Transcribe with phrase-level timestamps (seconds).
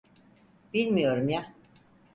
[0.73, 1.53] Bilmiyorum ya.